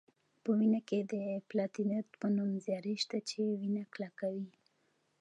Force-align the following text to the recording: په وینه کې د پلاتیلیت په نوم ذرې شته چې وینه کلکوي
په 0.43 0.49
وینه 0.57 0.81
کې 0.87 0.99
د 1.11 1.15
پلاتیلیت 1.49 2.07
په 2.19 2.27
نوم 2.35 2.51
ذرې 2.65 2.95
شته 3.03 3.17
چې 3.29 3.37
وینه 3.61 3.83
کلکوي 3.93 4.49